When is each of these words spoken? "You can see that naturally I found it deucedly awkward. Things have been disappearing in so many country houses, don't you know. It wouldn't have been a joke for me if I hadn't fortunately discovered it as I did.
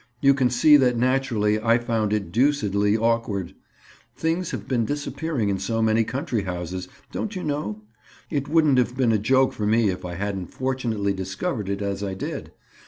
"You 0.19 0.33
can 0.33 0.49
see 0.49 0.77
that 0.77 0.97
naturally 0.97 1.61
I 1.61 1.77
found 1.77 2.11
it 2.11 2.31
deucedly 2.31 2.97
awkward. 2.97 3.53
Things 4.15 4.49
have 4.49 4.67
been 4.67 4.83
disappearing 4.83 5.49
in 5.49 5.59
so 5.59 5.79
many 5.79 6.03
country 6.03 6.41
houses, 6.41 6.87
don't 7.11 7.35
you 7.35 7.43
know. 7.43 7.83
It 8.31 8.47
wouldn't 8.47 8.79
have 8.79 8.97
been 8.97 9.11
a 9.11 9.19
joke 9.19 9.53
for 9.53 9.67
me 9.67 9.91
if 9.91 10.03
I 10.03 10.15
hadn't 10.15 10.47
fortunately 10.47 11.13
discovered 11.13 11.69
it 11.69 11.83
as 11.83 12.01
I 12.03 12.15
did. 12.15 12.51